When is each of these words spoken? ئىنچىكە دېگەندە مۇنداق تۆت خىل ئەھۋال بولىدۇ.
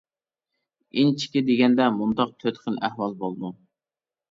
ئىنچىكە 1.01 1.43
دېگەندە 1.51 1.91
مۇنداق 1.99 2.33
تۆت 2.41 2.59
خىل 2.65 2.83
ئەھۋال 2.91 3.17
بولىدۇ. 3.23 3.55